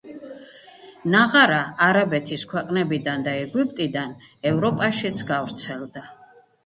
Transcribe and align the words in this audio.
ნაღარა 1.15 1.59
არაბეთის 1.89 2.45
ქვეყნებიდან 2.53 3.25
და 3.29 3.35
ეგვიპტიდან 3.43 4.17
ევროპაშიც 4.53 5.23
გავრცელდა. 5.33 6.09